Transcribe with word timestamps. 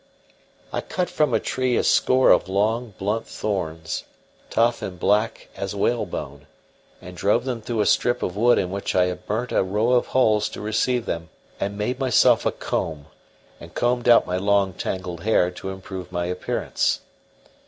I 0.73 0.81
cut 0.81 1.11
from 1.11 1.31
a 1.31 1.39
tree 1.39 1.75
a 1.77 1.83
score 1.83 2.31
of 2.31 2.49
long, 2.49 2.95
blunt 2.97 3.27
thorns, 3.27 4.05
tough 4.49 4.81
and 4.81 4.99
black 4.99 5.49
as 5.55 5.75
whalebone, 5.75 6.47
and 7.03 7.15
drove 7.15 7.45
them 7.45 7.61
through 7.61 7.81
a 7.81 7.85
strip 7.85 8.23
of 8.23 8.35
wood 8.35 8.57
in 8.57 8.71
which 8.71 8.95
I 8.95 9.05
had 9.05 9.27
burnt 9.27 9.51
a 9.51 9.61
row 9.61 9.91
of 9.91 10.07
holes 10.07 10.49
to 10.49 10.59
receive 10.61 11.05
them, 11.05 11.29
and 11.59 11.77
made 11.77 11.99
myself 11.99 12.47
a 12.47 12.51
comb, 12.51 13.09
and 13.59 13.75
combed 13.75 14.09
out 14.09 14.25
my 14.25 14.37
long, 14.37 14.73
tangled 14.73 15.21
hair 15.21 15.51
to 15.51 15.69
improve 15.69 16.11
my 16.11 16.25
appearance. 16.25 17.01